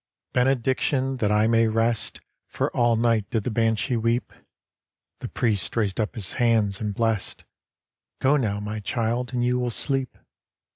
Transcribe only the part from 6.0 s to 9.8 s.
his hands and blest —"Go now, my child, and you will